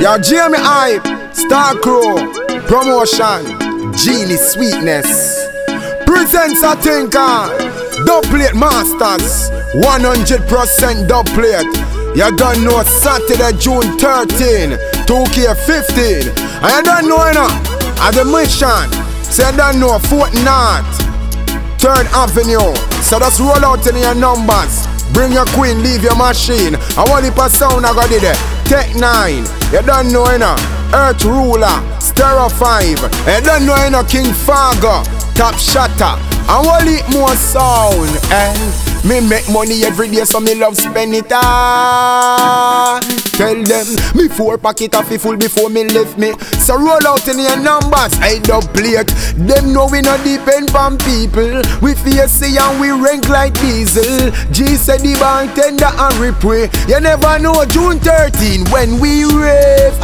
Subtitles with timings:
[0.00, 1.04] Yo, Jaime Hype,
[1.34, 2.16] Star Crew,
[2.64, 3.44] Promotion,
[3.92, 5.44] Genie Sweetness.
[6.06, 7.52] Presents a thinker,
[8.08, 8.24] dub
[8.56, 11.28] masters, 100% dub.
[12.16, 16.32] You don't know Saturday, June 13, 2K15.
[16.64, 17.52] And you don't know, you know,
[18.00, 18.88] at the Mansion.
[19.22, 20.96] So you don't know, Fort North,
[21.76, 22.74] 3rd Avenue.
[23.02, 24.89] So just roll out in your numbers.
[25.12, 26.76] Bring your queen, leave your machine.
[26.96, 28.34] I want it a sound I got it there.
[28.64, 30.56] Tek 9, you don't know, know.
[30.92, 32.88] Earthruler, Stereo 5,
[33.26, 35.02] you don't know, know, King Fargo,
[35.34, 36.18] Top Shotta.
[36.48, 39.08] I want it more sound, eh?
[39.08, 43.00] Me make money every day, so me love spend it all.
[43.40, 46.36] Tell them me four pocket off full before me left me.
[46.60, 48.36] So roll out in your numbers, I
[48.74, 49.08] plate.
[49.48, 51.62] Them know we not depend on people.
[51.80, 54.30] We face and we rank like diesel.
[54.52, 56.68] G said the bartender and repray.
[56.86, 59.96] You never know June 13 when we rave.